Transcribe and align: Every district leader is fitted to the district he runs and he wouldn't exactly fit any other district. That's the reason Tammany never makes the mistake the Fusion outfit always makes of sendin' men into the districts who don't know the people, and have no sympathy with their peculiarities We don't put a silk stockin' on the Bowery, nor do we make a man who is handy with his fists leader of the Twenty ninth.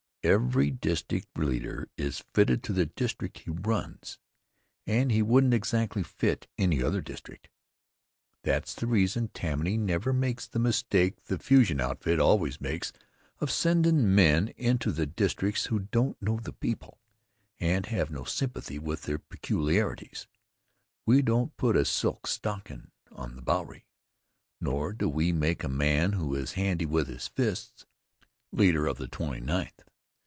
Every 0.23 0.69
district 0.69 1.35
leader 1.35 1.89
is 1.97 2.23
fitted 2.35 2.61
to 2.65 2.73
the 2.73 2.85
district 2.85 3.39
he 3.39 3.49
runs 3.49 4.19
and 4.85 5.11
he 5.11 5.23
wouldn't 5.23 5.55
exactly 5.55 6.03
fit 6.03 6.45
any 6.59 6.83
other 6.83 7.01
district. 7.01 7.49
That's 8.43 8.75
the 8.75 8.85
reason 8.85 9.29
Tammany 9.29 9.77
never 9.77 10.13
makes 10.13 10.45
the 10.47 10.59
mistake 10.59 11.23
the 11.23 11.39
Fusion 11.39 11.81
outfit 11.81 12.19
always 12.19 12.61
makes 12.61 12.93
of 13.39 13.49
sendin' 13.49 14.13
men 14.13 14.49
into 14.57 14.91
the 14.91 15.07
districts 15.07 15.65
who 15.65 15.79
don't 15.79 16.21
know 16.21 16.37
the 16.37 16.53
people, 16.53 16.99
and 17.59 17.87
have 17.87 18.11
no 18.11 18.23
sympathy 18.23 18.77
with 18.77 19.01
their 19.01 19.17
peculiarities 19.17 20.27
We 21.03 21.23
don't 21.23 21.57
put 21.57 21.75
a 21.75 21.83
silk 21.83 22.27
stockin' 22.27 22.91
on 23.11 23.35
the 23.35 23.41
Bowery, 23.41 23.87
nor 24.59 24.93
do 24.93 25.09
we 25.09 25.31
make 25.31 25.63
a 25.63 25.67
man 25.67 26.13
who 26.13 26.35
is 26.35 26.51
handy 26.53 26.85
with 26.85 27.07
his 27.07 27.27
fists 27.27 27.87
leader 28.51 28.85
of 28.85 28.99
the 28.99 29.07
Twenty 29.07 29.41
ninth. 29.41 29.83